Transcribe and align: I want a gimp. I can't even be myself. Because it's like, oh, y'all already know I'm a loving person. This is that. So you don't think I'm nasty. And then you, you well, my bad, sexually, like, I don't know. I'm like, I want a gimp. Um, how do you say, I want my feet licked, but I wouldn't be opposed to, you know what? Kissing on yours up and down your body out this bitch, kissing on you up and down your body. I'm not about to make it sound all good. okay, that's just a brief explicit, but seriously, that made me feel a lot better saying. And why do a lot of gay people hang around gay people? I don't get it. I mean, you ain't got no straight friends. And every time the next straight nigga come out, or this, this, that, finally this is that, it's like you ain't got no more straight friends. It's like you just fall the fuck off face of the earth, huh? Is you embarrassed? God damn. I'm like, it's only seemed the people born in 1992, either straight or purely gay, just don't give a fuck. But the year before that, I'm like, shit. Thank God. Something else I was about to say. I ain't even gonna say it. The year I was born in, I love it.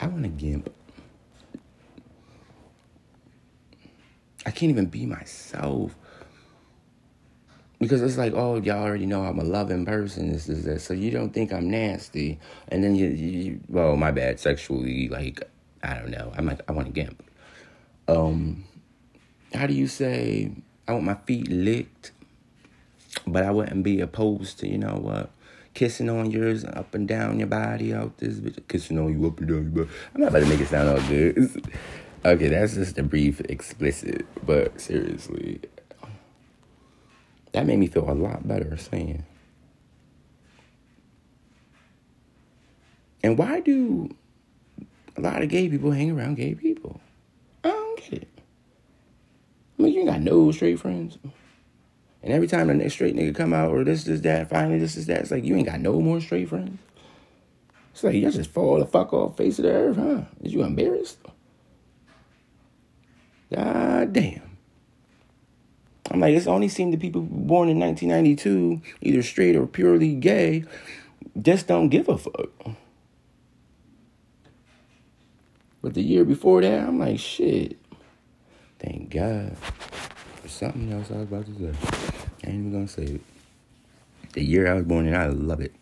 I 0.00 0.06
want 0.06 0.24
a 0.24 0.28
gimp. 0.28 0.72
I 4.44 4.50
can't 4.50 4.70
even 4.70 4.86
be 4.86 5.06
myself. 5.06 5.94
Because 7.78 8.00
it's 8.00 8.16
like, 8.16 8.32
oh, 8.34 8.56
y'all 8.60 8.82
already 8.82 9.04
know 9.04 9.22
I'm 9.22 9.38
a 9.38 9.44
loving 9.44 9.84
person. 9.84 10.32
This 10.32 10.48
is 10.48 10.64
that. 10.64 10.80
So 10.80 10.94
you 10.94 11.10
don't 11.10 11.30
think 11.30 11.52
I'm 11.52 11.70
nasty. 11.70 12.38
And 12.68 12.82
then 12.82 12.94
you, 12.94 13.08
you 13.08 13.60
well, 13.68 13.96
my 13.96 14.10
bad, 14.12 14.40
sexually, 14.40 15.08
like, 15.08 15.42
I 15.82 15.94
don't 15.94 16.10
know. 16.10 16.32
I'm 16.36 16.46
like, 16.46 16.60
I 16.68 16.72
want 16.72 16.88
a 16.88 16.90
gimp. 16.92 17.22
Um, 18.08 18.64
how 19.52 19.66
do 19.66 19.74
you 19.74 19.88
say, 19.88 20.52
I 20.88 20.92
want 20.92 21.04
my 21.04 21.14
feet 21.26 21.48
licked, 21.48 22.12
but 23.26 23.42
I 23.42 23.50
wouldn't 23.50 23.82
be 23.82 24.00
opposed 24.00 24.60
to, 24.60 24.68
you 24.68 24.78
know 24.78 24.96
what? 24.96 25.30
Kissing 25.76 26.08
on 26.08 26.30
yours 26.30 26.64
up 26.64 26.94
and 26.94 27.06
down 27.06 27.38
your 27.38 27.46
body 27.46 27.92
out 27.92 28.16
this 28.16 28.40
bitch, 28.40 28.66
kissing 28.66 28.98
on 28.98 29.12
you 29.12 29.28
up 29.28 29.38
and 29.38 29.48
down 29.48 29.62
your 29.62 29.84
body. 29.84 29.96
I'm 30.14 30.20
not 30.22 30.30
about 30.30 30.40
to 30.40 30.46
make 30.46 30.60
it 30.60 30.68
sound 30.68 30.88
all 30.88 31.08
good. 31.08 31.36
okay, 32.24 32.48
that's 32.48 32.74
just 32.74 32.98
a 32.98 33.02
brief 33.02 33.40
explicit, 33.42 34.26
but 34.44 34.80
seriously, 34.80 35.60
that 37.52 37.66
made 37.66 37.78
me 37.78 37.86
feel 37.86 38.10
a 38.10 38.14
lot 38.14 38.48
better 38.48 38.76
saying. 38.78 39.24
And 43.22 43.36
why 43.36 43.60
do 43.60 44.08
a 45.16 45.20
lot 45.20 45.42
of 45.42 45.50
gay 45.50 45.68
people 45.68 45.90
hang 45.90 46.10
around 46.10 46.36
gay 46.36 46.54
people? 46.54 47.00
I 47.62 47.68
don't 47.68 48.02
get 48.02 48.22
it. 48.22 48.40
I 49.78 49.82
mean, 49.82 49.92
you 49.92 50.00
ain't 50.00 50.08
got 50.08 50.20
no 50.22 50.50
straight 50.52 50.80
friends. 50.80 51.18
And 52.22 52.32
every 52.32 52.48
time 52.48 52.66
the 52.66 52.74
next 52.74 52.94
straight 52.94 53.14
nigga 53.14 53.34
come 53.34 53.52
out, 53.52 53.70
or 53.70 53.84
this, 53.84 54.04
this, 54.04 54.20
that, 54.22 54.50
finally 54.50 54.78
this 54.78 54.96
is 54.96 55.06
that, 55.06 55.20
it's 55.20 55.30
like 55.30 55.44
you 55.44 55.54
ain't 55.54 55.68
got 55.68 55.80
no 55.80 56.00
more 56.00 56.20
straight 56.20 56.48
friends. 56.48 56.78
It's 57.92 58.04
like 58.04 58.14
you 58.14 58.30
just 58.30 58.50
fall 58.50 58.78
the 58.78 58.86
fuck 58.86 59.12
off 59.12 59.36
face 59.36 59.58
of 59.58 59.64
the 59.64 59.72
earth, 59.72 59.96
huh? 59.96 60.22
Is 60.42 60.52
you 60.52 60.62
embarrassed? 60.62 61.18
God 63.54 64.12
damn. 64.12 64.42
I'm 66.10 66.20
like, 66.20 66.34
it's 66.34 66.46
only 66.46 66.68
seemed 66.68 66.92
the 66.92 66.98
people 66.98 67.22
born 67.22 67.68
in 67.68 67.78
1992, 67.78 68.80
either 69.02 69.22
straight 69.22 69.56
or 69.56 69.66
purely 69.66 70.14
gay, 70.14 70.64
just 71.40 71.66
don't 71.66 71.88
give 71.88 72.08
a 72.08 72.18
fuck. 72.18 72.50
But 75.82 75.94
the 75.94 76.02
year 76.02 76.24
before 76.24 76.62
that, 76.62 76.88
I'm 76.88 76.98
like, 76.98 77.18
shit. 77.18 77.78
Thank 78.78 79.10
God. 79.10 79.56
Something 80.48 80.92
else 80.92 81.10
I 81.10 81.16
was 81.16 81.22
about 81.24 81.46
to 81.46 81.54
say. 81.54 81.78
I 82.44 82.50
ain't 82.50 82.66
even 82.66 82.72
gonna 82.72 82.88
say 82.88 83.02
it. 83.02 83.20
The 84.32 84.44
year 84.44 84.70
I 84.70 84.74
was 84.74 84.84
born 84.84 85.06
in, 85.06 85.14
I 85.14 85.26
love 85.26 85.60
it. 85.60 85.74